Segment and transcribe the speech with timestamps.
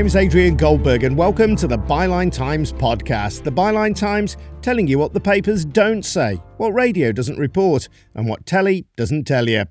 [0.00, 3.44] Name is Adrian Goldberg, and welcome to the Byline Times podcast.
[3.44, 8.26] The Byline Times telling you what the papers don't say, what radio doesn't report, and
[8.26, 9.66] what telly doesn't tell you.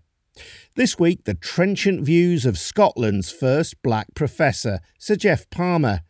[0.75, 6.01] This week, the trenchant views of Scotland's first black professor, Sir Geoff Palmer.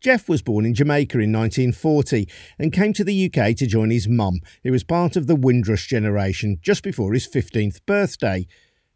[0.00, 2.28] Geoff was born in Jamaica in 1940
[2.58, 5.86] and came to the UK to join his mum, who was part of the Windrush
[5.86, 8.44] generation, just before his 15th birthday.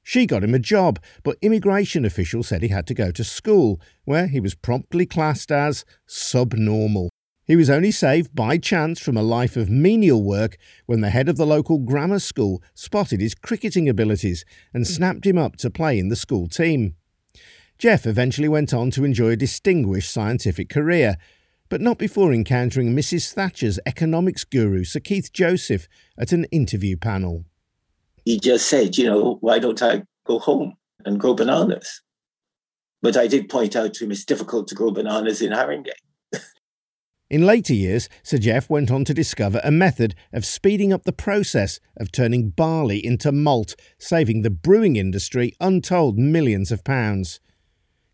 [0.02, 3.80] She got him a job, but immigration officials said he had to go to school,
[4.04, 7.10] where he was promptly classed as subnormal.
[7.44, 11.28] He was only saved by chance from a life of menial work when the head
[11.28, 15.98] of the local grammar school spotted his cricketing abilities and snapped him up to play
[15.98, 16.94] in the school team.
[17.76, 21.16] Geoff eventually went on to enjoy a distinguished scientific career,
[21.68, 23.32] but not before encountering Mrs.
[23.32, 27.46] Thatcher's economics guru, Sir Keith Joseph, at an interview panel
[28.30, 32.00] he just said, you know, why don't I go home and grow bananas?
[33.02, 35.90] But I did point out to him it's difficult to grow bananas in Haringey.
[37.30, 41.12] in later years, Sir Geoff went on to discover a method of speeding up the
[41.12, 47.40] process of turning barley into malt, saving the brewing industry untold millions of pounds.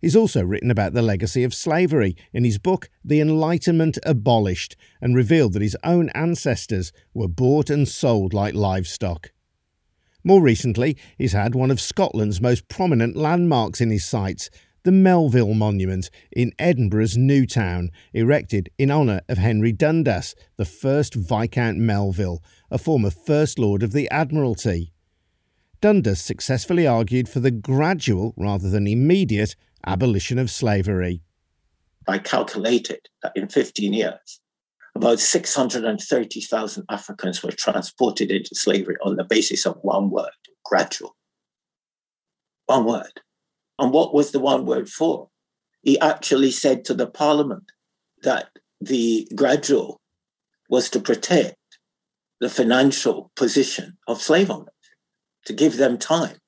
[0.00, 5.14] He's also written about the legacy of slavery in his book The Enlightenment Abolished and
[5.14, 9.32] revealed that his own ancestors were bought and sold like livestock.
[10.26, 14.50] More recently, he's had one of Scotland's most prominent landmarks in his sights,
[14.82, 21.14] the Melville Monument in Edinburgh's New Town, erected in honour of Henry Dundas, the first
[21.14, 24.92] Viscount Melville, a former First Lord of the Admiralty.
[25.80, 29.54] Dundas successfully argued for the gradual rather than immediate
[29.86, 31.22] abolition of slavery.
[32.08, 34.40] I calculated that in 15 years,
[34.96, 40.30] about 630,000 Africans were transported into slavery on the basis of one word
[40.64, 41.14] gradual.
[42.64, 43.20] One word.
[43.78, 45.28] And what was the one word for?
[45.82, 47.70] He actually said to the parliament
[48.22, 48.48] that
[48.80, 50.00] the gradual
[50.70, 51.56] was to protect
[52.40, 54.68] the financial position of slave owners,
[55.44, 56.38] to give them time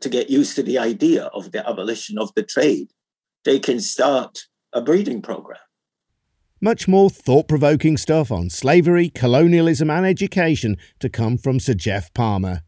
[0.00, 2.88] to get used to the idea of the abolition of the trade.
[3.44, 4.40] They can start
[4.72, 5.65] a breeding program
[6.60, 12.12] much more thought provoking stuff on slavery, colonialism, and education to come from Sir Geoff
[12.14, 12.62] Palmer.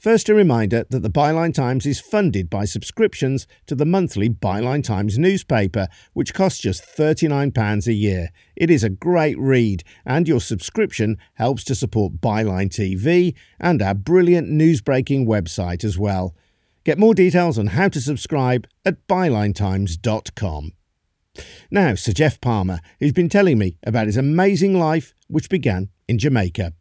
[0.00, 4.82] First, a reminder that the Byline Times is funded by subscriptions to the monthly Byline
[4.82, 8.30] Times newspaper, which costs just £39 a year.
[8.56, 13.92] It is a great read, and your subscription helps to support Byline TV and our
[13.92, 16.34] brilliant news-breaking website as well.
[16.84, 20.72] Get more details on how to subscribe at bylinetimes.com.
[21.70, 26.18] Now, Sir Geoff Palmer, who's been telling me about his amazing life, which began in
[26.18, 26.72] Jamaica.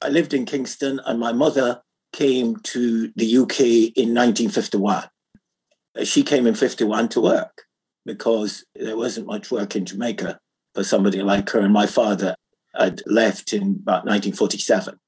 [0.00, 3.60] I lived in Kingston, and my mother came to the UK
[3.96, 5.04] in 1951.
[6.02, 7.62] She came in 51 to work
[8.04, 10.40] because there wasn't much work in Jamaica
[10.74, 11.60] for somebody like her.
[11.60, 12.34] And my father
[12.74, 14.98] had left in about 1947.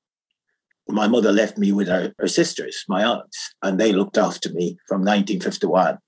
[0.87, 4.77] My mother left me with her, her sisters, my aunts, and they looked after me
[4.87, 5.99] from 1951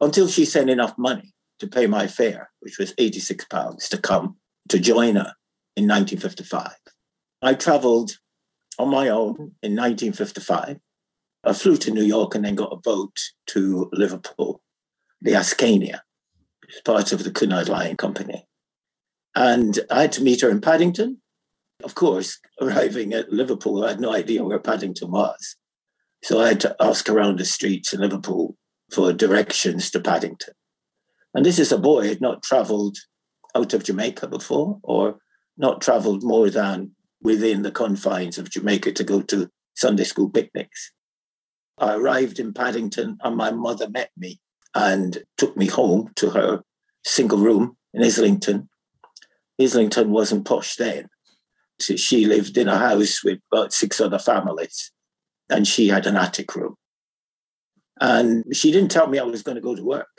[0.00, 4.36] until she sent enough money to pay my fare, which was 86 pounds to come
[4.68, 5.32] to join her
[5.76, 6.72] in 1955.
[7.42, 8.18] I traveled
[8.78, 10.78] on my own in 1955.
[11.44, 13.16] I flew to New York and then got a boat
[13.48, 14.62] to Liverpool,
[15.20, 16.00] the Ascania,
[16.84, 18.46] part of the Cunard Line Company.
[19.34, 21.20] And I had to meet her in Paddington.
[21.84, 25.56] Of course, arriving at Liverpool, I had no idea where Paddington was.
[26.22, 28.56] So I had to ask around the streets in Liverpool
[28.90, 30.54] for directions to Paddington.
[31.36, 32.96] And this is a boy had not traveled
[33.54, 35.18] out of Jamaica before or
[35.58, 40.92] not traveled more than within the confines of Jamaica to go to Sunday school picnics.
[41.76, 44.40] I arrived in Paddington and my mother met me
[44.74, 46.62] and took me home to her
[47.04, 48.70] single room in Islington.
[49.60, 51.10] Islington wasn't posh then.
[51.78, 54.90] So she lived in a house with about six other families
[55.50, 56.76] and she had an attic room.
[58.00, 60.15] And she didn't tell me I was going to go to work.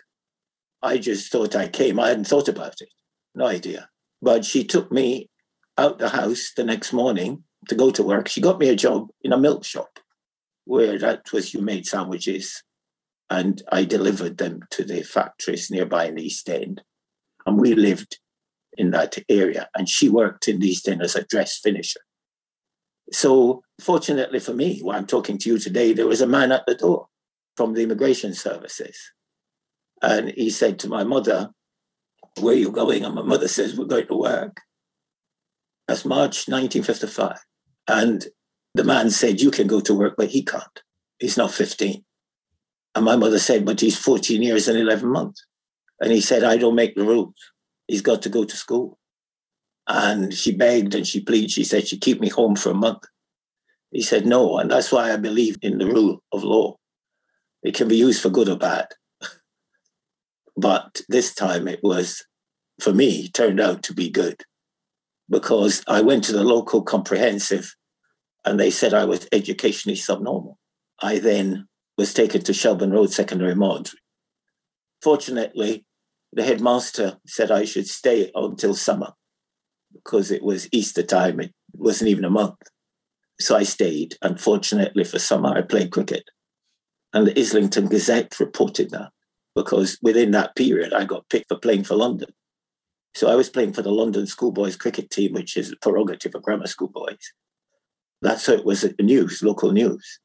[0.87, 1.99] I just thought I came.
[1.99, 2.89] I hadn't thought about it.
[3.35, 3.89] No idea.
[4.21, 5.29] But she took me
[5.77, 8.29] out the house the next morning to go to work.
[8.29, 9.99] She got me a job in a milk shop
[10.63, 12.63] where that was you made sandwiches
[13.29, 16.81] and I delivered them to the factories nearby in the East End.
[17.45, 18.19] And we lived
[18.77, 19.67] in that area.
[19.75, 21.99] And she worked in the East End as a dress finisher.
[23.11, 26.65] So, fortunately for me, while I'm talking to you today, there was a man at
[26.65, 27.07] the door
[27.57, 28.97] from the immigration services.
[30.01, 31.51] And he said to my mother,
[32.39, 33.03] Where are you going?
[33.03, 34.61] And my mother says, We're going to work.
[35.87, 37.37] That's March 1955.
[37.87, 38.25] And
[38.75, 40.81] the man said, You can go to work, but he can't.
[41.19, 42.03] He's not 15.
[42.95, 45.45] And my mother said, But he's 14 years and 11 months.
[45.99, 47.35] And he said, I don't make the rules.
[47.87, 48.99] He's got to go to school.
[49.87, 51.51] And she begged and she pleaded.
[51.51, 53.03] She said she'd keep me home for a month.
[53.91, 54.57] He said, no.
[54.57, 56.75] And that's why I believe in the rule of law.
[57.63, 58.87] It can be used for good or bad.
[60.57, 62.25] But this time it was,
[62.81, 64.41] for me, turned out to be good
[65.29, 67.75] because I went to the local comprehensive
[68.43, 70.57] and they said I was educationally subnormal.
[70.99, 71.67] I then
[71.97, 73.89] was taken to Shelburne Road Secondary Mod.
[75.03, 75.85] Fortunately,
[76.33, 79.13] the headmaster said I should stay until summer
[79.93, 81.39] because it was Easter time.
[81.39, 82.57] It wasn't even a month.
[83.39, 84.15] So I stayed.
[84.23, 86.23] Unfortunately, for summer, I played cricket.
[87.13, 89.11] And the Islington Gazette reported that
[89.57, 92.29] because within that period, I got picked for playing for London.
[93.15, 96.43] So I was playing for the London Schoolboys cricket team, which is a prerogative of
[96.43, 97.33] grammar school boys.
[98.21, 100.19] That's how it was at the news, local news.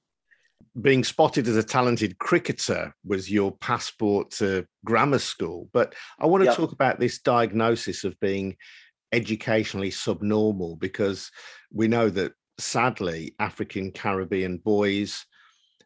[0.83, 5.71] Being spotted as a talented cricketer was your passport to grammar school.
[5.73, 6.57] But I want to yep.
[6.57, 8.57] talk about this diagnosis of being
[9.13, 11.31] educationally subnormal because
[11.73, 15.25] we know that sadly, African Caribbean boys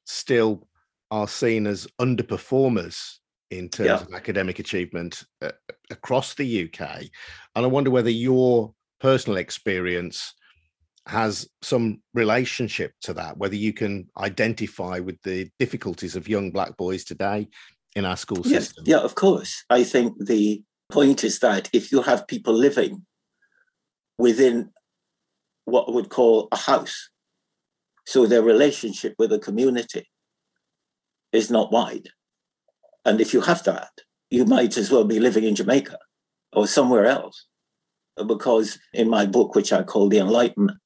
[0.04, 0.66] still
[1.12, 3.19] are seen as underperformers
[3.50, 3.94] in terms yeah.
[3.96, 5.52] of academic achievement uh,
[5.90, 7.04] across the UK.
[7.54, 10.34] And I wonder whether your personal experience
[11.06, 16.76] has some relationship to that, whether you can identify with the difficulties of young black
[16.76, 17.48] boys today
[17.94, 18.84] in our school yes, system.
[18.87, 19.64] Yeah, of course.
[19.70, 23.06] I think the point is that if you have people living
[24.19, 24.70] within
[25.64, 27.10] what I would call a house,
[28.04, 30.08] so their relationship with the community
[31.32, 32.08] is not wide.
[33.06, 33.93] And if you have that,
[34.31, 35.97] you might as well be living in Jamaica
[36.53, 37.47] or somewhere else.
[38.26, 40.81] Because in my book, which I call The Enlightenment,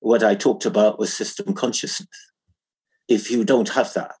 [0.00, 2.08] what I talked about was system consciousness.
[3.08, 4.16] If you don't have that,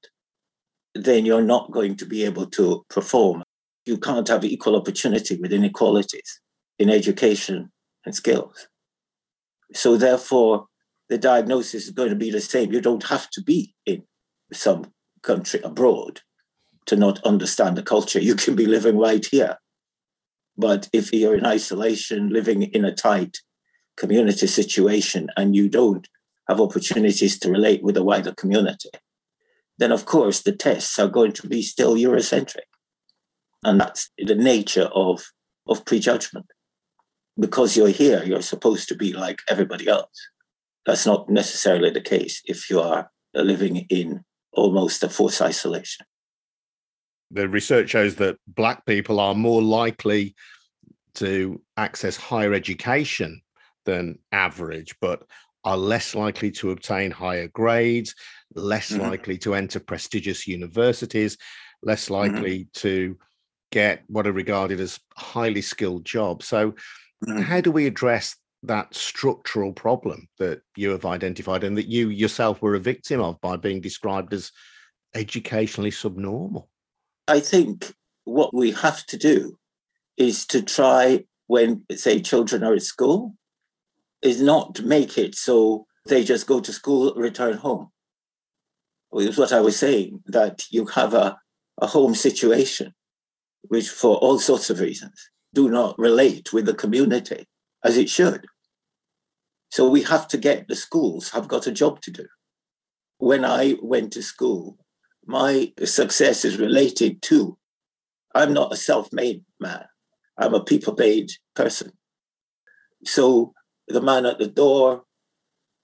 [0.94, 3.42] then you're not going to be able to perform.
[3.86, 6.40] You can't have equal opportunity with inequalities
[6.78, 7.72] in education
[8.04, 8.68] and skills.
[9.72, 10.66] So, therefore,
[11.08, 12.70] the diagnosis is going to be the same.
[12.72, 14.02] You don't have to be in
[14.52, 14.92] some
[15.22, 16.20] country abroad
[16.86, 18.20] to not understand the culture.
[18.20, 19.58] You can be living right here.
[20.56, 23.38] But if you're in isolation, living in a tight
[23.96, 26.08] community situation, and you don't
[26.48, 28.90] have opportunities to relate with the wider community,
[29.78, 32.68] then of course the tests are going to be still Eurocentric.
[33.64, 35.24] And that's the nature of,
[35.66, 36.46] of prejudgment.
[37.38, 40.28] Because you're here, you're supposed to be like everybody else.
[40.86, 44.22] That's not necessarily the case if you are living in
[44.52, 46.06] almost a forced isolation
[47.30, 50.34] the research shows that black people are more likely
[51.14, 53.40] to access higher education
[53.84, 55.22] than average, but
[55.64, 58.14] are less likely to obtain higher grades,
[58.54, 59.02] less mm-hmm.
[59.02, 61.38] likely to enter prestigious universities,
[61.82, 62.14] less mm-hmm.
[62.14, 62.80] likely mm-hmm.
[62.80, 63.18] to
[63.72, 66.46] get what are regarded as highly skilled jobs.
[66.46, 66.72] So,
[67.26, 67.40] mm-hmm.
[67.40, 72.62] how do we address that structural problem that you have identified and that you yourself
[72.62, 74.50] were a victim of by being described as
[75.14, 76.68] educationally subnormal?
[77.26, 77.94] I think
[78.24, 79.58] what we have to do
[80.16, 83.34] is to try when, say, children are at school,
[84.22, 87.90] is not make it so they just go to school, return home.
[89.10, 91.38] Was what I was saying, that you have a,
[91.80, 92.92] a home situation,
[93.62, 97.46] which for all sorts of reasons do not relate with the community
[97.84, 98.44] as it should.
[99.70, 102.26] So we have to get the schools have got a job to do.
[103.18, 104.83] When I went to school,
[105.26, 107.56] my success is related to
[108.34, 109.84] I'm not a self made man,
[110.36, 111.92] I'm a people made person.
[113.04, 113.54] So
[113.86, 115.04] the man at the door,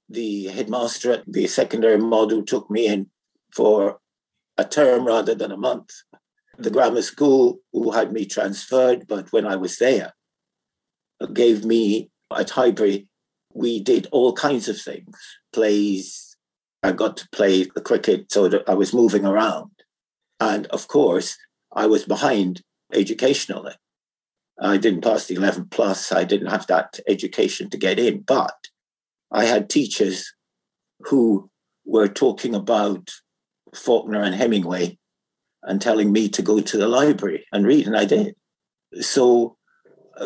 [0.09, 3.11] the headmaster at the secondary model took me in
[3.55, 4.01] for
[4.59, 5.91] a term rather than a month.
[6.59, 10.13] The grammar school, who had me transferred, but when I was there,
[11.33, 13.09] gave me at Highbury,
[13.55, 15.17] we did all kinds of things
[15.53, 16.30] plays,
[16.83, 19.71] I got to play the cricket so that I was moving around.
[20.39, 21.37] And of course,
[21.73, 23.75] I was behind educationally.
[24.59, 26.13] I didn't pass the 11 plus.
[26.13, 28.69] I didn't have that education to get in, but
[29.31, 30.35] I had teachers
[31.01, 31.51] who
[31.85, 33.11] were talking about
[33.75, 34.99] Faulkner and Hemingway
[35.63, 38.35] and telling me to go to the library and read, and I did.
[39.01, 39.57] So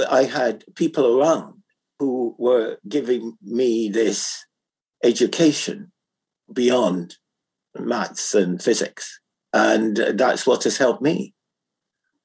[0.08, 1.62] I had people around
[1.98, 4.44] who were giving me this
[5.02, 5.92] education
[6.52, 7.16] beyond
[7.78, 9.20] maths and physics.
[9.52, 11.34] And that's what has helped me.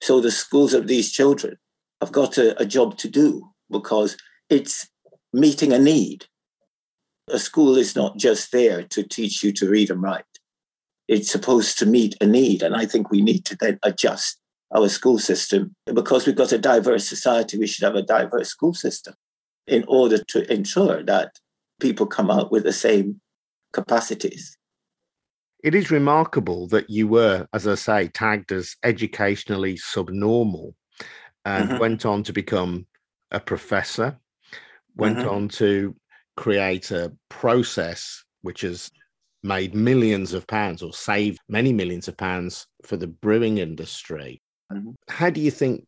[0.01, 1.57] So the schools of these children
[2.01, 4.17] have got a, a job to do because
[4.49, 4.87] it's
[5.33, 6.25] meeting a need.
[7.29, 10.23] A school is not just there to teach you to read and write.
[11.07, 12.63] It's supposed to meet a need.
[12.63, 14.39] And I think we need to then adjust
[14.75, 15.75] our school system.
[15.85, 19.13] Because we've got a diverse society, we should have a diverse school system
[19.67, 21.33] in order to ensure that
[21.79, 23.21] people come out with the same
[23.73, 24.57] capacities.
[25.63, 30.73] It is remarkable that you were, as I say, tagged as educationally subnormal
[31.45, 31.79] and mm-hmm.
[31.79, 32.87] went on to become
[33.31, 34.17] a professor,
[34.95, 35.29] went mm-hmm.
[35.29, 35.95] on to
[36.37, 38.89] create a process which has
[39.43, 44.41] made millions of pounds or saved many millions of pounds for the brewing industry.
[44.71, 44.91] Mm-hmm.
[45.09, 45.85] How do you think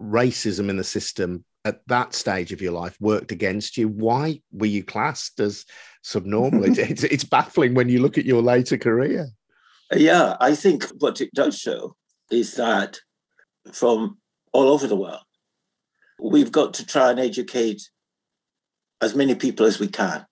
[0.00, 3.88] racism in the system at that stage of your life worked against you?
[3.88, 5.64] Why were you classed as
[6.02, 6.64] subnormal?
[6.64, 9.28] it's, it's baffling when you look at your later career.
[9.94, 11.94] Yeah, I think what it does show
[12.30, 12.98] is that
[13.72, 14.18] from
[14.52, 15.22] all over the world,
[16.20, 17.82] we've got to try and educate
[19.00, 20.26] as many people as we can.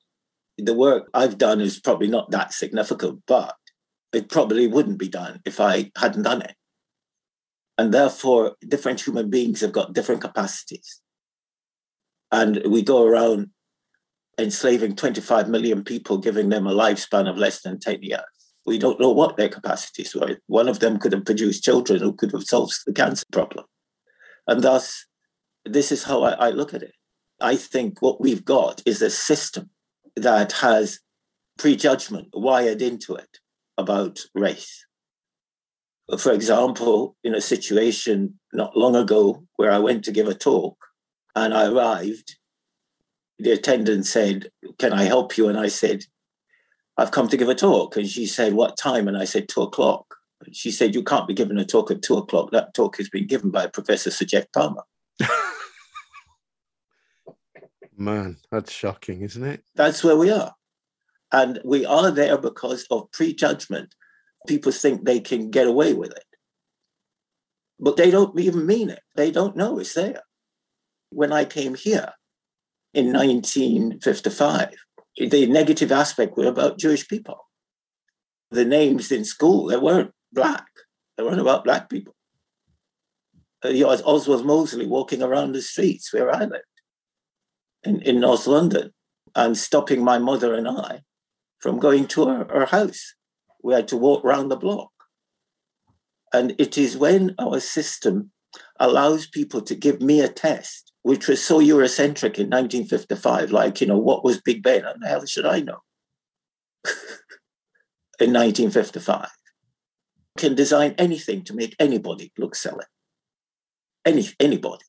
[0.58, 3.54] The work I've done is probably not that significant, but
[4.12, 6.54] it probably wouldn't be done if I hadn't done it.
[7.78, 11.00] And therefore, different human beings have got different capacities.
[12.32, 13.50] And we go around
[14.38, 18.20] enslaving 25 million people, giving them a lifespan of less than 10 years.
[18.66, 20.38] We don't know what their capacities were.
[20.46, 23.64] One of them could have produced children who could have solved the cancer problem.
[24.46, 25.06] And thus,
[25.64, 26.92] this is how I, I look at it.
[27.40, 29.70] I think what we've got is a system
[30.16, 31.00] that has
[31.58, 33.38] prejudgment wired into it
[33.78, 34.84] about race.
[36.18, 40.76] For example, in a situation not long ago where I went to give a talk
[41.36, 42.36] and I arrived,
[43.38, 45.48] the attendant said, Can I help you?
[45.48, 46.04] And I said,
[46.96, 47.96] I've come to give a talk.
[47.96, 49.06] And she said, What time?
[49.06, 50.16] And I said, Two o'clock.
[50.52, 52.50] She said, You can't be given a talk at two o'clock.
[52.50, 54.84] That talk has been given by Professor Sir Geoff Palmer.
[57.96, 59.62] Man, that's shocking, isn't it?
[59.74, 60.54] That's where we are.
[61.32, 63.94] And we are there because of prejudgment.
[64.46, 66.24] People think they can get away with it.
[67.78, 69.00] But they don't even mean it.
[69.16, 70.22] They don't know it's there
[71.10, 72.12] when I came here
[72.94, 74.74] in 1955,
[75.18, 77.38] the negative aspect were about Jewish people.
[78.50, 80.66] The names in school, they weren't black.
[81.16, 82.14] They weren't about black people.
[83.64, 86.64] Uh, you know, Oswald Mosley walking around the streets where I lived
[87.84, 88.92] in, in North London
[89.34, 91.00] and stopping my mother and I
[91.58, 93.14] from going to our, our house.
[93.62, 94.90] We had to walk around the block.
[96.32, 98.30] And it is when our system
[98.78, 103.52] allows people to give me a test which was so Eurocentric in 1955.
[103.52, 104.82] Like, you know, what was Big Ben?
[104.82, 105.78] How the hell should I know?
[108.18, 109.28] in 1955.
[110.36, 112.86] Can design anything to make anybody look silly.
[114.04, 114.84] Any, anybody.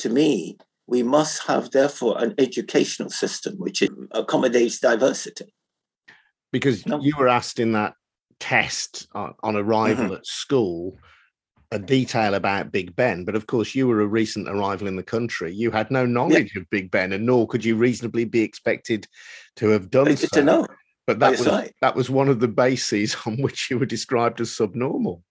[0.00, 5.54] To me, we must have, therefore, an educational system which accommodates diversity.
[6.50, 7.00] Because no?
[7.00, 7.94] you were asked in that
[8.40, 10.14] test on arrival mm-hmm.
[10.14, 10.98] at school
[11.72, 15.02] a detail about Big Ben, but of course you were a recent arrival in the
[15.02, 15.52] country.
[15.52, 16.62] You had no knowledge yeah.
[16.62, 19.06] of Big Ben, and nor could you reasonably be expected
[19.56, 20.26] to have done so.
[20.32, 20.66] To know.
[21.06, 21.72] But that was right.
[21.80, 25.22] that was one of the bases on which you were described as subnormal.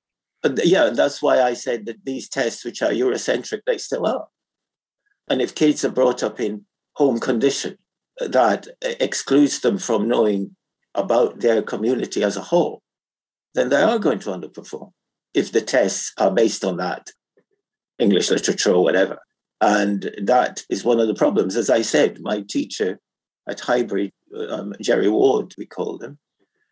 [0.42, 4.28] But yeah, that's why I said that these tests, which are Eurocentric, they still are.
[5.30, 7.78] And if kids are brought up in home condition,
[8.22, 10.56] uh, that uh, excludes them from knowing
[10.96, 12.82] about their community as a whole,
[13.54, 14.92] then they are going to underperform
[15.34, 17.12] if the tests are based on that,
[18.00, 19.20] English literature or whatever.
[19.62, 21.56] And that is one of the problems.
[21.56, 23.00] As I said, my teacher
[23.48, 24.14] at Highbury,
[24.50, 26.18] um, Jerry Ward, we called him,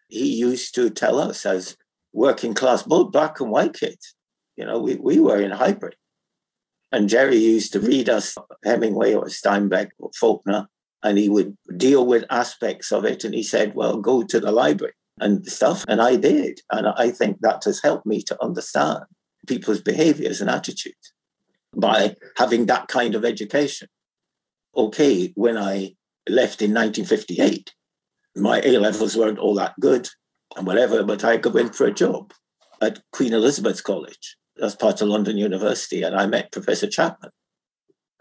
[0.07, 1.75] he used to tell us as
[2.13, 4.15] working class, both black and white kids,
[4.55, 5.93] you know, we, we were in Highbury.
[6.91, 10.67] And Jerry used to read us Hemingway or Steinbeck or Faulkner,
[11.03, 13.25] and he would deal with aspects of it.
[13.25, 15.83] And he said, well, go to the library and stuff.
[15.87, 16.61] And I did.
[16.71, 19.05] And I think that has helped me to understand
[19.47, 21.13] people's behaviors and attitudes
[21.75, 23.87] by having that kind of education.
[24.75, 25.95] Okay, when I
[26.29, 27.73] left in 1958,
[28.35, 30.07] my A levels weren't all that good
[30.55, 32.33] and whatever, but I went for a job
[32.81, 37.31] at Queen Elizabeth's College as part of London University, and I met Professor Chapman.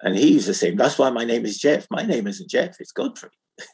[0.03, 0.77] And he's the same.
[0.77, 1.87] That's why my name is Geoff.
[1.91, 3.31] My name isn't Geoff, it's Godfrey.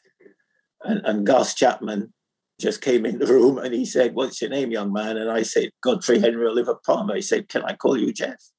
[0.83, 2.13] and, and Gus Chapman
[2.61, 5.17] just came in the room and he said, What's your name, young man?
[5.17, 7.17] And I said, Godfrey Henry Oliver Palmer.
[7.17, 8.51] He said, Can I call you Geoff?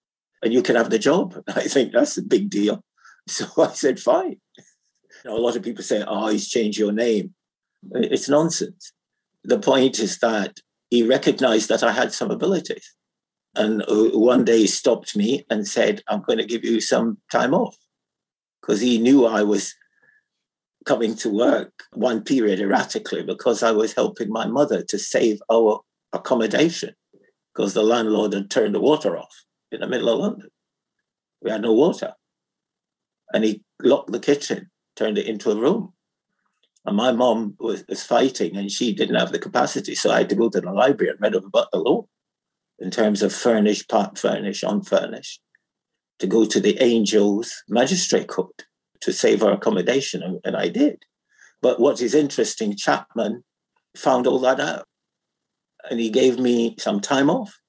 [0.42, 1.36] And you can have the job.
[1.48, 2.84] And I think that's a big deal.
[3.28, 4.38] So I said, Fine.
[5.24, 7.34] You know, a lot of people say, Oh, he's changed your name.
[7.92, 8.94] It's nonsense.
[9.44, 10.60] The point is that
[10.90, 12.94] he recognized that I had some abilities.
[13.56, 17.18] And uh, one day he stopped me and said, I'm going to give you some
[17.32, 17.76] time off.
[18.62, 19.76] Because he knew I was
[20.86, 25.82] coming to work one period erratically because I was helping my mother to save our
[26.12, 26.94] accommodation.
[27.54, 30.50] because the landlord had turned the water off in the middle of London.
[31.42, 32.14] We had no water.
[33.32, 35.94] And he locked the kitchen, turned it into a room.
[36.86, 39.96] And my mom was, was fighting and she didn't have the capacity.
[39.96, 42.06] So I had to go to the library and read about the law
[42.80, 45.40] in terms of furnished, part furnished, unfurnished,
[46.20, 48.66] to go to the Angels Magistrate Court
[49.04, 50.24] to save our accommodation.
[50.24, 51.04] And, and I did.
[51.62, 53.44] But what is interesting, Chapman
[53.96, 54.86] found all that out.
[55.90, 57.60] And he gave me some time off.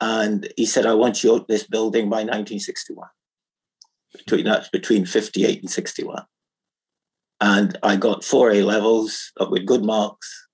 [0.00, 3.08] And he said, I want you out this building by 1961.
[4.12, 6.24] Between that's between 58 and 61.
[7.40, 10.48] And I got four A levels with good marks,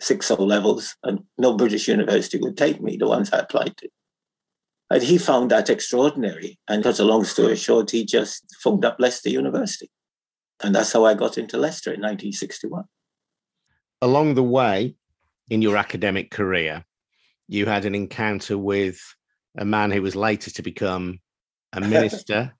[0.00, 3.88] six O levels, and no British university would take me, the ones I applied to.
[4.90, 6.58] And he found that extraordinary.
[6.68, 9.90] And cut a long story short, he just phoned up Leicester University.
[10.62, 12.84] And that's how I got into Leicester in 1961.
[14.00, 14.96] Along the way
[15.50, 16.84] in your academic career,
[17.48, 19.00] you had an encounter with
[19.56, 21.20] a man who was later to become
[21.72, 22.54] a minister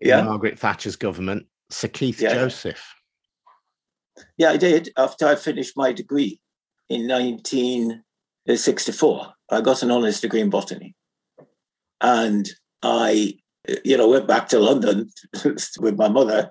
[0.00, 0.20] yeah.
[0.20, 2.34] in Margaret Thatcher's government, Sir Keith yeah.
[2.34, 2.82] Joseph.
[4.36, 4.90] Yeah, I did.
[4.96, 6.40] After I finished my degree
[6.88, 10.94] in 1964, I got an honours degree in botany.
[12.00, 12.48] And
[12.82, 13.34] I,
[13.84, 15.10] you know, went back to London
[15.44, 16.50] with my mother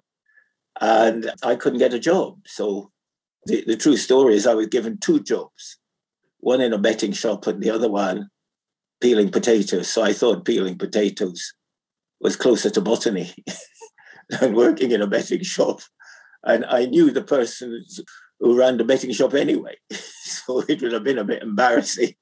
[0.80, 2.40] and I couldn't get a job.
[2.46, 2.92] So
[3.46, 5.78] the, the true story is I was given two jobs,
[6.40, 8.30] one in a betting shop and the other one
[9.02, 9.90] peeling potatoes.
[9.90, 11.54] So I thought peeling potatoes
[12.22, 13.34] was closer to botany
[14.30, 15.82] than working in a betting shop.
[16.44, 17.84] And I knew the person
[18.40, 19.76] who ran the betting shop anyway.
[19.92, 22.16] so it would have been a bit embarrassing,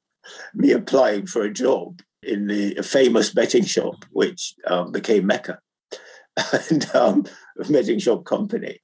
[0.53, 5.59] me applying for a job in the famous betting shop, which um, became Mecca,
[6.69, 7.25] and um,
[7.70, 8.79] betting shop company.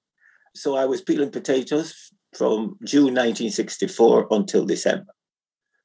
[0.55, 5.13] So I was peeling potatoes from June 1964 until December.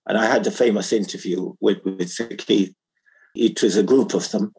[0.07, 2.75] And I had the famous interview with, with Sir Keith.
[3.35, 4.55] It was a group of them.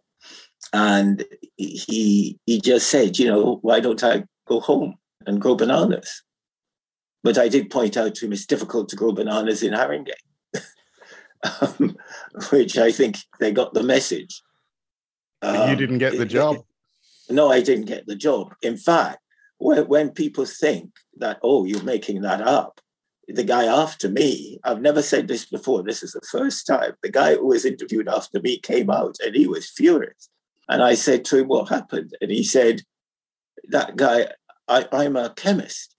[0.71, 1.25] And
[1.57, 6.21] he he just said, you know, why don't I go home and grow bananas?
[7.23, 10.11] But I did point out to him it's difficult to grow bananas in Haringey,
[11.61, 11.97] um,
[12.51, 14.41] which I think they got the message.
[15.41, 16.57] Um, you didn't get the job.
[17.29, 18.53] no, I didn't get the job.
[18.61, 19.19] In fact,
[19.57, 22.81] when, when people think that, oh, you're making that up,
[23.27, 27.11] the guy after me, I've never said this before, this is the first time, the
[27.11, 30.29] guy who was interviewed after me came out and he was furious.
[30.67, 32.15] And I said to him, What happened?
[32.21, 32.81] And he said,
[33.69, 34.27] That guy,
[34.67, 35.95] I, I'm a chemist.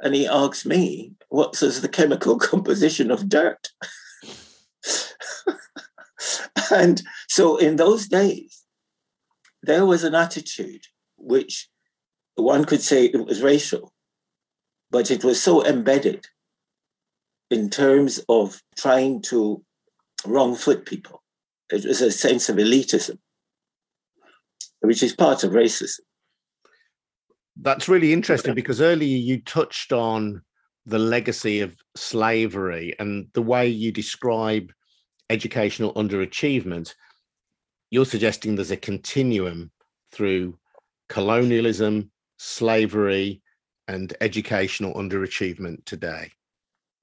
[0.00, 3.68] And he asked me, What is the chemical composition of dirt?
[6.72, 8.64] and so in those days,
[9.62, 10.84] there was an attitude
[11.16, 11.68] which
[12.36, 13.92] one could say it was racial,
[14.90, 16.26] but it was so embedded
[17.50, 19.62] in terms of trying to
[20.24, 21.22] wrong foot people.
[21.70, 23.18] It was a sense of elitism,
[24.80, 26.00] which is part of racism.
[27.56, 30.42] That's really interesting because earlier you touched on
[30.84, 34.70] the legacy of slavery and the way you describe
[35.30, 36.94] educational underachievement.
[37.90, 39.70] You're suggesting there's a continuum
[40.12, 40.58] through
[41.08, 43.42] colonialism, slavery,
[43.88, 46.32] and educational underachievement today?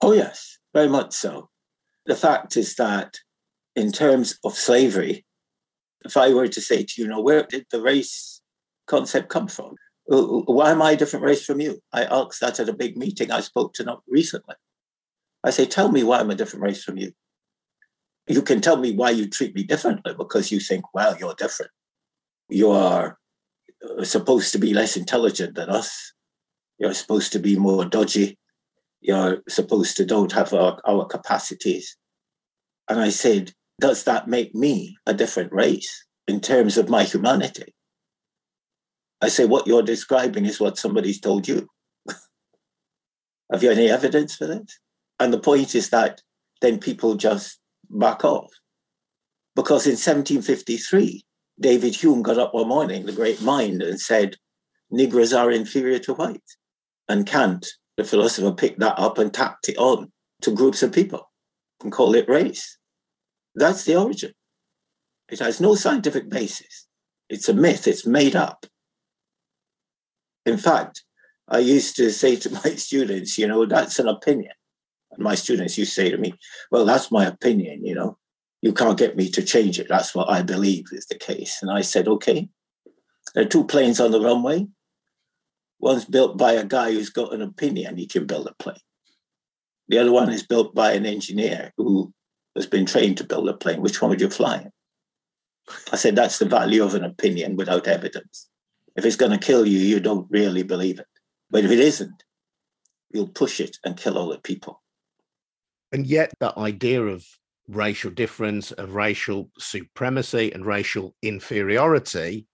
[0.01, 1.49] Oh, yes, very much so.
[2.05, 3.17] The fact is that
[3.75, 5.25] in terms of slavery,
[6.03, 8.41] if I were to say to you, know, where did the race
[8.87, 9.75] concept come from?
[10.11, 11.79] Uh, uh, why am I a different race from you?
[11.93, 14.55] I asked that at a big meeting I spoke to not recently.
[15.45, 17.13] I say, tell me why I'm a different race from you.
[18.27, 21.71] You can tell me why you treat me differently because you think, well, you're different.
[22.49, 23.17] You are
[23.99, 26.13] uh, supposed to be less intelligent than us.
[26.77, 28.37] You're supposed to be more dodgy.
[29.01, 31.97] You're supposed to don't have our, our capacities.
[32.89, 37.73] And I said, does that make me a different race in terms of my humanity?
[39.21, 41.67] I say, what you're describing is what somebody's told you.
[43.51, 44.79] have you any evidence for this?
[45.19, 46.21] And the point is that
[46.61, 47.59] then people just
[47.99, 48.51] back off.
[49.55, 51.23] Because in 1753,
[51.59, 54.35] David Hume got up one morning, the great mind, and said,
[54.89, 56.57] Negroes are inferior to whites.
[57.07, 61.29] And Kant, the philosopher, picked that up and tacked it on to groups of people
[61.81, 62.77] and called it race.
[63.55, 64.33] That's the origin.
[65.29, 66.87] It has no scientific basis.
[67.29, 68.65] It's a myth, it's made up.
[70.45, 71.03] In fact,
[71.47, 74.53] I used to say to my students, you know, that's an opinion.
[75.15, 76.33] And my students used to say to me,
[76.71, 78.17] well, that's my opinion, you know
[78.63, 79.89] you can't get me to change it.
[79.89, 81.59] That's what I believe is the case.
[81.61, 82.47] And I said, okay.
[83.35, 84.67] There are two planes on the runway.
[85.79, 88.77] One's built by a guy who's got an opinion he can build a plane.
[89.89, 92.13] The other one is built by an engineer who
[92.55, 94.67] has been trained to build a plane, which one would you fly?
[95.91, 98.47] I said, that's the value of an opinion without evidence.
[98.95, 101.07] If it's going to kill you, you don't really believe it.
[101.49, 102.23] But if it isn't,
[103.11, 104.82] you'll push it and kill all the people.
[105.93, 107.25] And yet, the idea of
[107.67, 112.47] racial difference, of racial supremacy, and racial inferiority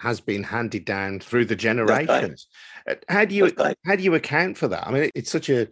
[0.00, 2.46] has been handed down through the generations.
[2.88, 3.50] Uh, how do you
[3.86, 4.86] how do you account for that?
[4.86, 5.66] I mean, it's such a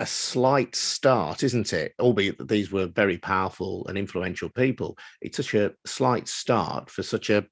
[0.00, 1.94] a slight start, isn't it?
[1.98, 4.98] Albeit that these were very powerful and influential people.
[5.22, 7.46] It's such a slight start for such a,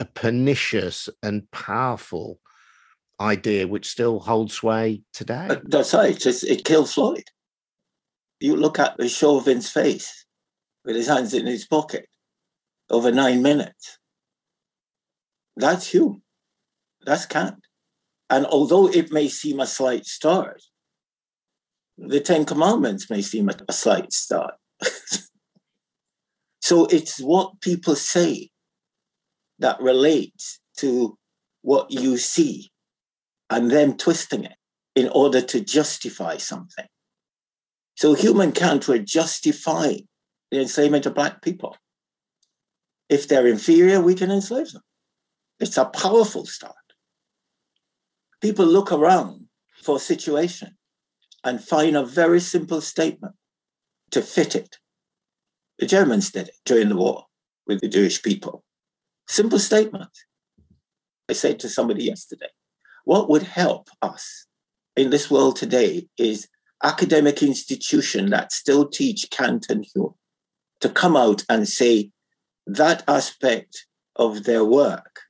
[0.00, 2.40] a pernicious and powerful
[3.20, 5.60] idea, which still holds sway today.
[5.64, 6.26] That's right.
[6.26, 7.24] It's, it killed Floyd.
[8.40, 10.26] You look at the Chauvin's face
[10.84, 12.08] with his hands in his pocket
[12.90, 13.98] over nine minutes.
[15.56, 16.22] That's human.
[17.04, 17.66] That's Kant.
[18.30, 20.62] And although it may seem a slight start,
[21.96, 24.54] the Ten Commandments may seem a slight start.
[26.60, 28.50] so it's what people say
[29.58, 31.16] that relates to
[31.62, 32.70] what you see
[33.48, 34.56] and them twisting it
[34.94, 36.86] in order to justify something.
[37.96, 40.08] So Hume and Kant were justifying
[40.50, 41.76] the enslavement of black people.
[43.08, 44.82] If they're inferior, we can enslave them.
[45.60, 46.74] It's a powerful start.
[48.40, 49.46] People look around
[49.82, 50.76] for a situation
[51.44, 53.34] and find a very simple statement
[54.10, 54.78] to fit it.
[55.78, 57.26] The Germans did it during the war
[57.66, 58.64] with the Jewish people.
[59.28, 60.10] Simple statement.
[61.28, 62.50] I said to somebody yesterday,
[63.04, 64.46] what would help us
[64.96, 66.48] in this world today is
[66.84, 70.14] academic institution that still teach Kant and Hume
[70.80, 72.10] to come out and say
[72.66, 75.20] that aspect of their work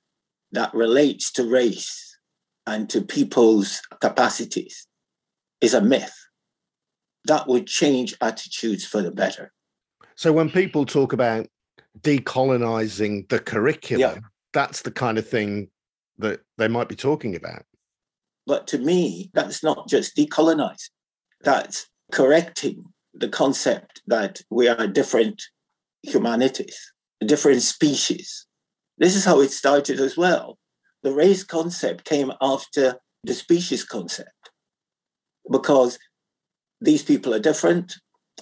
[0.53, 2.19] that relates to race
[2.67, 4.87] and to people's capacities
[5.61, 6.15] is a myth.
[7.27, 9.53] That would change attitudes for the better.
[10.15, 11.47] So when people talk about
[12.01, 14.21] decolonizing the curriculum, yeah.
[14.53, 15.69] that's the kind of thing
[16.19, 17.65] that they might be talking about.
[18.47, 20.91] But to me, that's not just decolonizing,
[21.45, 25.43] that's correcting the concept that we are different
[26.03, 26.93] humanities,
[27.25, 28.47] different species.
[28.99, 30.59] This is how it started as well.
[31.03, 34.51] The race concept came after the species concept
[35.51, 35.99] because
[36.81, 37.95] these people are different.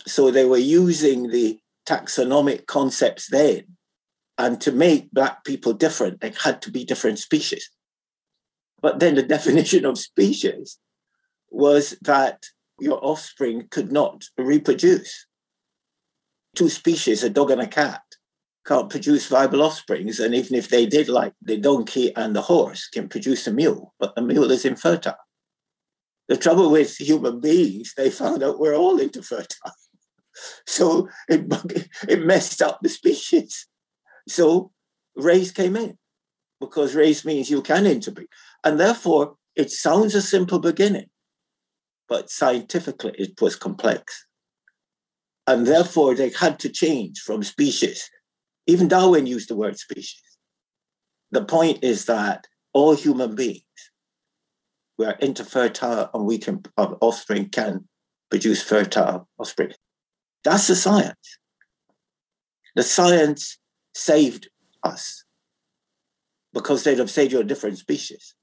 [0.06, 3.64] So they were using the taxonomic concepts then.
[4.38, 7.70] And to make Black people different, they had to be different species.
[8.80, 10.78] But then the definition of species
[11.50, 12.46] was that
[12.80, 15.26] your offspring could not reproduce.
[16.54, 18.02] Two species, a dog and a cat,
[18.66, 20.20] can't produce viable offsprings.
[20.20, 23.94] And even if they did, like the donkey and the horse can produce a mule,
[23.98, 25.16] but the mule is infertile.
[26.28, 29.72] The trouble with human beings, they found out we're all interfertile.
[30.66, 31.44] So it,
[32.08, 33.66] it messed up the species.
[34.26, 34.72] So
[35.14, 35.98] race came in
[36.58, 38.28] because race means you can interbreed.
[38.64, 41.10] And therefore, it sounds a simple beginning,
[42.12, 44.26] but scientifically it was complex.
[45.46, 48.10] And therefore, they had to change from species.
[48.66, 50.22] Even Darwin used the word species.
[51.30, 53.62] The point is that all human beings
[54.98, 57.88] we are interfertile and we can our offspring can
[58.28, 59.72] produce fertile offspring.
[60.44, 61.38] That's the science.
[62.76, 63.56] The science
[63.94, 64.50] saved
[64.82, 65.24] us
[66.52, 68.34] because they'd have said you're a different species.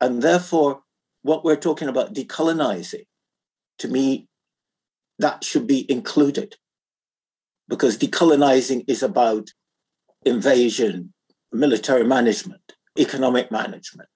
[0.00, 0.83] And therefore,
[1.24, 3.06] what we're talking about decolonizing,
[3.78, 4.28] to me,
[5.18, 6.56] that should be included
[7.66, 9.48] because decolonizing is about
[10.26, 11.14] invasion,
[11.50, 14.10] military management, economic management.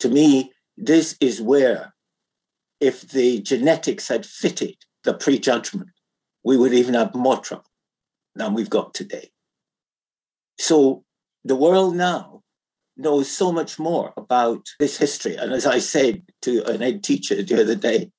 [0.00, 1.94] To me, this is where,
[2.78, 5.90] if the genetics had fitted the prejudgment,
[6.44, 7.70] we would even have more trouble
[8.34, 9.30] than we've got today.
[10.58, 11.04] So
[11.42, 12.42] the world now
[13.00, 15.36] knows so much more about this history.
[15.36, 18.10] And as I said to an ed teacher the other day,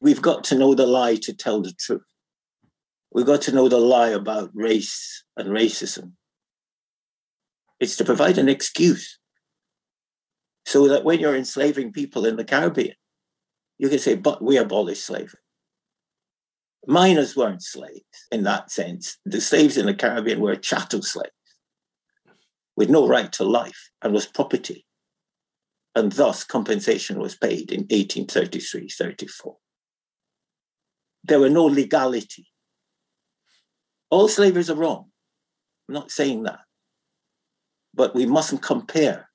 [0.00, 2.02] we've got to know the lie to tell the truth.
[3.12, 6.12] We've got to know the lie about race and racism.
[7.80, 9.18] It's to provide an excuse
[10.66, 12.94] so that when you're enslaving people in the Caribbean,
[13.78, 15.40] you can say, but we abolished slavery.
[16.86, 19.18] Miners weren't slaves in that sense.
[19.24, 21.30] The slaves in the Caribbean were chattel slaves
[22.76, 24.84] with no right to life and was property.
[25.94, 29.56] And thus compensation was paid in 1833 34.
[31.24, 32.48] There were no legality.
[34.10, 35.10] All slavers are wrong.
[35.88, 36.60] I'm not saying that.
[37.94, 39.30] But we mustn't compare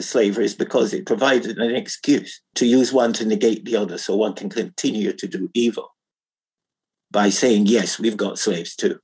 [0.00, 4.16] slavery is because it provided an excuse to use one to negate the other so
[4.16, 5.94] one can continue to do evil.
[7.10, 8.98] by saying, yes, we've got slaves too.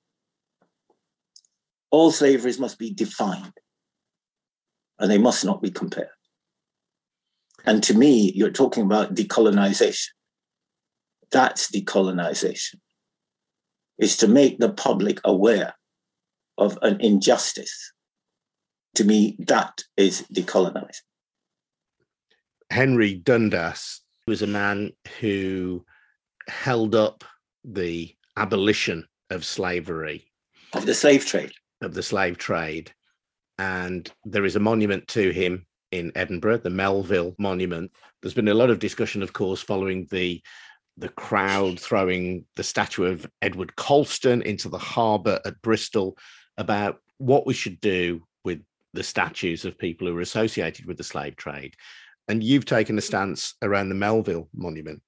[1.94, 3.52] All slaveries must be defined
[4.98, 6.08] and they must not be compared.
[7.64, 10.08] And to me, you're talking about decolonization.
[11.30, 12.80] That's decolonization,
[13.96, 15.74] is to make the public aware
[16.58, 17.92] of an injustice.
[18.96, 21.06] To me, that is decolonizing.
[22.70, 25.84] Henry Dundas was a man who
[26.48, 27.22] held up
[27.62, 30.32] the abolition of slavery,
[30.72, 31.52] of the slave trade.
[31.84, 32.92] Of the slave trade.
[33.58, 37.92] And there is a monument to him in Edinburgh, the Melville Monument.
[38.20, 40.42] There's been a lot of discussion, of course, following the
[40.96, 46.16] the crowd throwing the statue of Edward Colston into the harbour at Bristol
[46.56, 48.60] about what we should do with
[48.92, 51.74] the statues of people who are associated with the slave trade.
[52.28, 55.02] And you've taken a stance around the Melville Monument.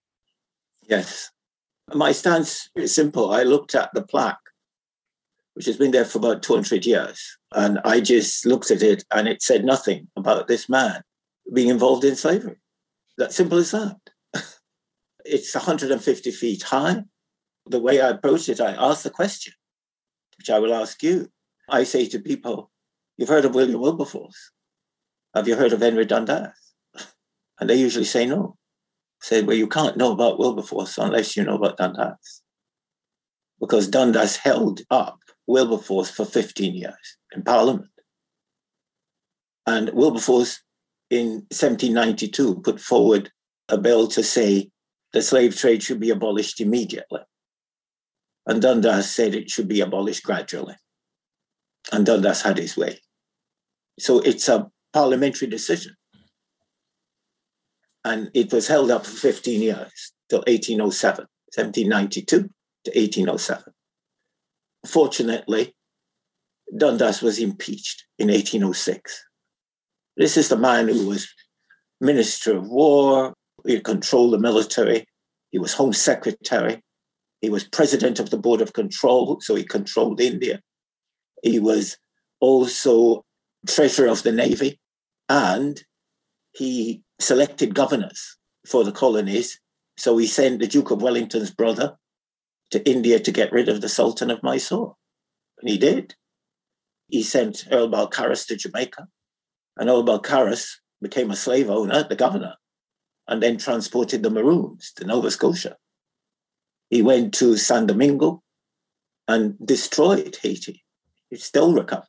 [0.83, 1.31] Yes.
[1.95, 3.31] My stance is simple.
[3.31, 4.39] I looked at the plaque,
[5.57, 9.27] which has been there for about 200 years, and I just looked at it and
[9.27, 11.03] it said nothing about this man
[11.51, 12.57] being involved in slavery.
[13.17, 13.97] That simple as that.
[15.25, 17.05] it's 150 feet high.
[17.65, 19.55] The way I approach it, I ask the question,
[20.37, 21.31] which I will ask you.
[21.71, 22.71] I say to people,
[23.17, 24.51] You've heard of William Wilberforce.
[25.35, 26.75] Have you heard of Henry Dundas?
[27.59, 28.59] And they usually say no.
[29.23, 32.43] I Say, well, you can't know about Wilberforce unless you know about Dundas.
[33.59, 37.91] Because Dundas held up Wilberforce for 15 years in Parliament.
[39.67, 40.63] And Wilberforce
[41.11, 43.31] in 1792 put forward
[43.69, 44.71] a bill to say
[45.13, 47.21] the slave trade should be abolished immediately.
[48.47, 50.77] And Dundas said it should be abolished gradually.
[51.93, 53.01] And Dundas had his way.
[53.99, 55.95] So it's a parliamentary decision.
[58.05, 62.47] And it was held up for 15 years till 1807, 1792 to
[62.85, 63.73] 1807.
[64.87, 65.75] Fortunately,
[66.77, 69.25] Dundas was impeached in 1806.
[70.17, 71.29] This is the man who was
[72.01, 73.35] Minister of War,
[73.67, 75.05] he controlled the military,
[75.51, 76.83] he was Home Secretary,
[77.41, 80.61] he was President of the Board of Control, so he controlled India.
[81.43, 81.97] He was
[82.41, 83.25] also
[83.67, 84.79] Treasurer of the Navy,
[85.29, 85.83] and
[86.53, 89.61] he selected governors for the colonies.
[89.99, 91.97] So he sent the Duke of Wellington's brother
[92.71, 94.97] to India to get rid of the Sultan of Mysore.
[95.61, 96.15] And he did.
[97.09, 99.07] He sent Earl Balcarres to Jamaica,
[99.77, 102.55] and Earl Balcarres became a slave owner, the governor,
[103.29, 105.77] and then transported the Maroons to Nova Scotia.
[106.91, 108.43] He went to San Domingo
[109.29, 110.85] and destroyed Haiti.
[111.31, 112.07] He still recovered.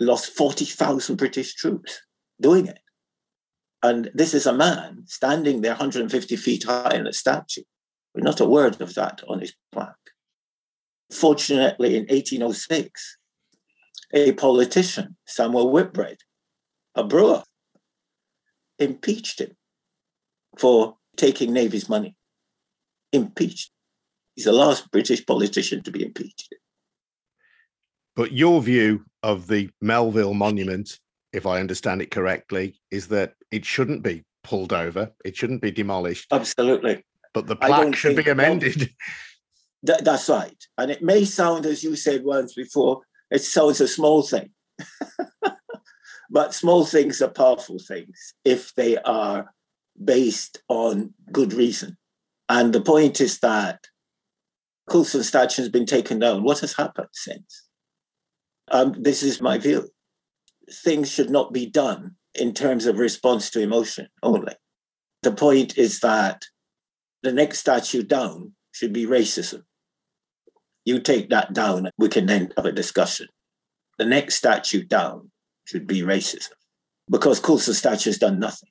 [0.00, 2.00] Lost 40,000 British troops
[2.40, 2.78] doing it.
[3.82, 7.62] And this is a man standing there 150 feet high in a statue,
[8.14, 9.94] with not a word of that on his plaque.
[11.10, 13.18] Fortunately, in 1806,
[14.14, 16.18] a politician, Samuel Whitbread,
[16.94, 17.42] a brewer,
[18.78, 19.56] impeached him
[20.58, 22.16] for taking Navy's money.
[23.12, 23.70] Impeached.
[24.34, 26.54] He's the last British politician to be impeached.
[28.16, 30.98] But your view of the Melville Monument,
[31.32, 35.70] if I understand it correctly, is that it shouldn't be pulled over, it shouldn't be
[35.70, 36.32] demolished.
[36.32, 37.04] Absolutely.
[37.34, 38.90] But the plaque should be amended.
[39.84, 40.64] That, that's right.
[40.78, 43.00] And it may sound, as you said once before,
[43.32, 44.50] it sounds a small thing.
[46.30, 49.52] but small things are powerful things if they are
[50.04, 51.96] based on good reason.
[52.48, 53.86] And the point is that
[54.88, 56.42] Colston statue has been taken down.
[56.42, 57.68] What has happened since?
[58.70, 59.88] Um, this is my view.
[60.70, 64.54] Things should not be done in terms of response to emotion only.
[65.22, 66.44] The point is that
[67.22, 69.62] the next statue down should be racism.
[70.84, 73.28] You take that down, we can then have a discussion.
[73.98, 75.30] The next statue down
[75.64, 76.52] should be racism
[77.10, 78.70] because Colston statue has done nothing.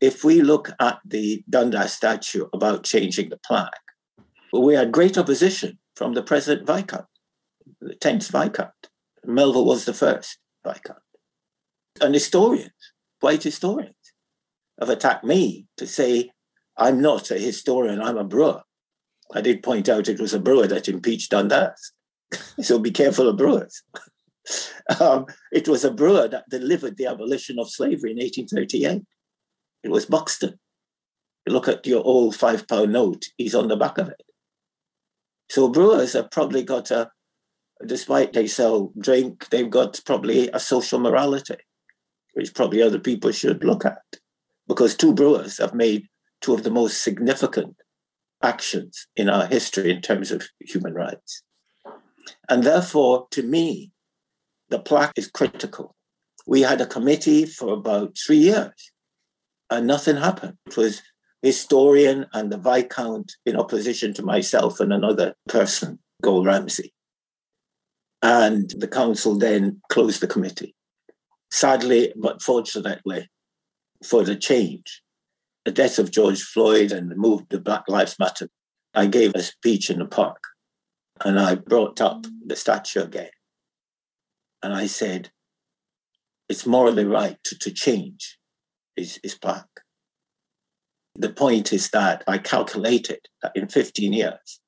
[0.00, 3.72] If we look at the Dundas statue about changing the plaque,
[4.52, 7.06] we had great opposition from the present Viscount,
[7.80, 8.70] the 10th Viscount.
[9.24, 10.98] Melville was the first Viscount.
[12.00, 12.70] And historians,
[13.20, 13.94] white historians,
[14.78, 16.30] have attacked me to say
[16.76, 18.62] I'm not a historian, I'm a brewer.
[19.34, 21.92] I did point out it was a brewer that impeached Dundas.
[22.60, 23.82] so be careful of brewers.
[25.00, 29.02] um, it was a brewer that delivered the abolition of slavery in 1838.
[29.84, 30.58] It was Buxton.
[31.48, 34.22] Look at your old five pound note, he's on the back of it.
[35.50, 37.10] So brewers have probably got a,
[37.84, 41.56] despite they sell drink, they've got probably a social morality,
[42.34, 44.02] which probably other people should look at.
[44.68, 46.08] Because two brewers have made
[46.42, 47.76] two of the most significant
[48.42, 51.42] actions in our history in terms of human rights.
[52.48, 53.92] And therefore, to me,
[54.68, 55.94] the plaque is critical.
[56.46, 58.92] We had a committee for about three years
[59.70, 60.58] and nothing happened.
[60.66, 61.02] It was
[61.40, 66.92] historian and the Viscount in opposition to myself and another person, Gold Ramsey.
[68.22, 70.74] And the council then closed the committee.
[71.50, 73.28] Sadly, but fortunately
[74.04, 75.02] for the change,
[75.64, 78.48] the death of George Floyd and the move to Black Lives Matter,
[78.94, 80.42] I gave a speech in the park
[81.24, 83.30] and I brought up the statue again.
[84.62, 85.30] And I said,
[86.48, 88.38] it's morally right to, to change
[88.96, 89.66] is, his plaque.
[91.14, 94.60] The point is that I calculated that in 15 years,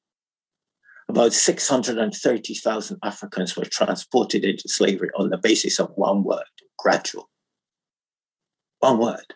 [1.09, 6.45] about 630,000 Africans were transported into slavery on the basis of one word
[6.79, 7.29] gradual.
[8.81, 9.35] One word.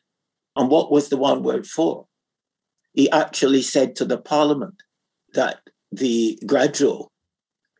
[0.58, 2.06] And what was the one word for?
[2.92, 4.82] He actually said to the parliament
[5.34, 5.60] that
[5.92, 7.12] the gradual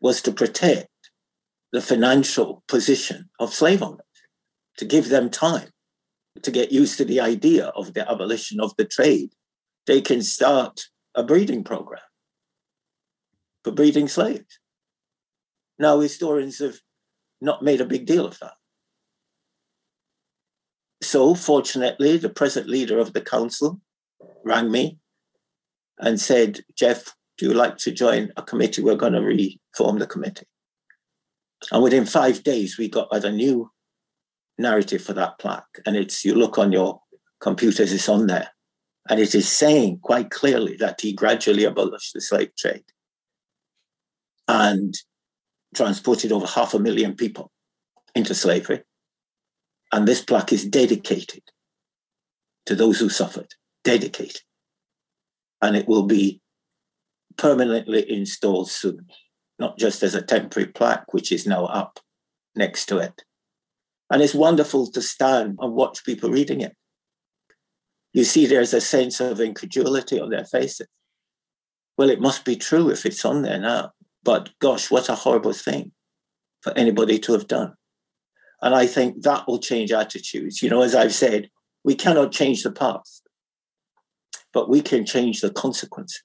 [0.01, 0.87] was to protect
[1.73, 3.99] the financial position of slave owners,
[4.77, 5.67] to give them time
[6.41, 9.31] to get used to the idea of the abolition of the trade.
[9.85, 12.01] They can start a breeding program
[13.61, 14.59] for breeding slaves.
[15.77, 16.79] Now, historians have
[17.41, 18.53] not made a big deal of that.
[21.01, 23.79] So, fortunately, the present leader of the council
[24.43, 24.97] rang me
[25.97, 28.81] and said, Geoff, do you like to join a committee?
[28.81, 30.45] We're going to reform the committee.
[31.71, 33.71] And within five days, we got a new
[34.57, 35.79] narrative for that plaque.
[35.85, 37.01] And it's, you look on your
[37.39, 38.49] computers, it's on there.
[39.09, 42.83] And it is saying quite clearly that he gradually abolished the slave trade
[44.47, 44.93] and
[45.75, 47.51] transported over half a million people
[48.15, 48.83] into slavery.
[49.91, 51.43] And this plaque is dedicated
[52.65, 54.41] to those who suffered, dedicated.
[55.61, 56.41] And it will be
[57.37, 59.07] permanently installed soon,
[59.57, 61.99] not just as a temporary plaque, which is now up
[62.55, 63.23] next to it.
[64.11, 66.75] And it's wonderful to stand and watch people reading it.
[68.13, 70.87] You see, there's a sense of incredulity on their faces.
[71.97, 73.91] Well, it must be true if it's on there now.
[74.23, 75.91] But gosh, what a horrible thing
[76.61, 77.73] for anybody to have done.
[78.61, 80.61] And I think that will change attitudes.
[80.61, 81.49] You know, as I've said,
[81.83, 83.27] we cannot change the past,
[84.53, 86.23] but we can change the consequences,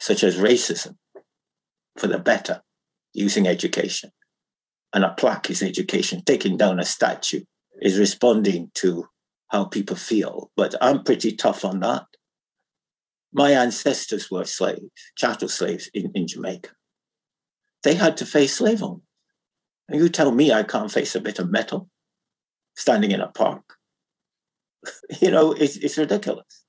[0.00, 0.96] such as racism,
[1.96, 2.62] for the better
[3.12, 4.10] using education.
[4.92, 6.22] And a plaque is education.
[6.24, 7.44] Taking down a statue
[7.80, 9.06] is responding to
[9.48, 10.50] how people feel.
[10.56, 12.06] But I'm pretty tough on that.
[13.32, 16.70] My ancestors were slaves, chattel slaves in, in Jamaica.
[17.84, 19.02] They had to face slave owners.
[19.90, 21.88] And you tell me I can't face a bit of metal
[22.76, 23.74] standing in a park.
[25.20, 26.64] you know, it's, it's ridiculous.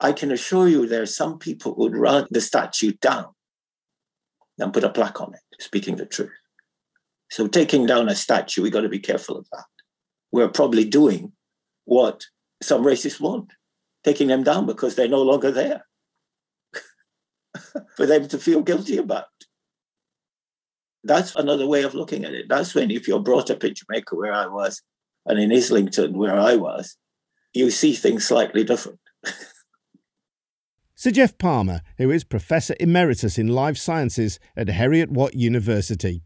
[0.00, 3.26] I can assure you there are some people who would run the statue down
[4.58, 6.32] and put a plaque on it, speaking the truth.
[7.30, 9.64] So taking down a statue, we've got to be careful of that.
[10.32, 11.32] We're probably doing
[11.84, 12.24] what
[12.60, 13.52] some racists want,
[14.02, 15.86] taking them down because they're no longer there
[17.96, 19.26] for them to feel guilty about.
[21.04, 22.46] That's another way of looking at it.
[22.48, 24.82] That's when, if you're brought up in Jamaica, where I was,
[25.26, 26.96] and in Islington, where I was,
[27.52, 29.00] you see things slightly different.
[30.94, 36.22] Sir Geoff Palmer, who is Professor Emeritus in Life Sciences at Heriot Watt University.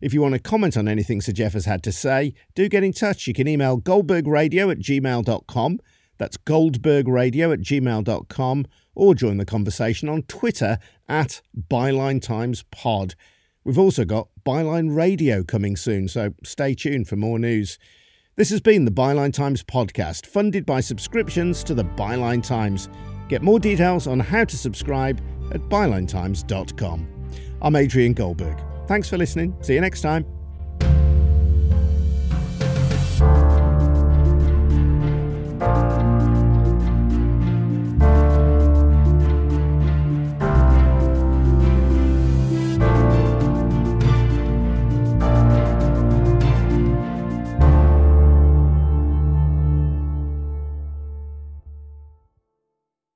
[0.00, 2.84] If you want to comment on anything Sir Geoff has had to say, do get
[2.84, 3.26] in touch.
[3.26, 5.80] You can email goldbergradio at gmail.com.
[6.18, 8.66] That's goldbergradio at gmail.com.
[8.94, 13.14] Or join the conversation on Twitter at Byline Times Pod.
[13.64, 17.78] We've also got Byline Radio coming soon, so stay tuned for more news.
[18.36, 22.88] This has been the Byline Times podcast, funded by subscriptions to the Byline Times.
[23.28, 25.20] Get more details on how to subscribe
[25.52, 27.08] at bylinetimes.com.
[27.60, 28.58] I'm Adrian Goldberg.
[28.88, 29.54] Thanks for listening.
[29.60, 30.41] See you next time.